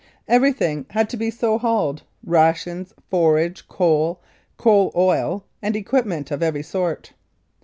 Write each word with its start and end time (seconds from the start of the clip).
Everything 0.27 0.87
had 0.89 1.11
to 1.11 1.15
be 1.15 1.29
so 1.29 1.59
hauled 1.59 2.01
rations, 2.25 2.91
forage, 3.11 3.67
coal, 3.67 4.19
coal 4.57 4.91
oil, 4.95 5.45
and 5.61 5.75
equipment 5.75 6.31
of 6.31 6.41
every 6.41 6.63
sort. 6.63 7.13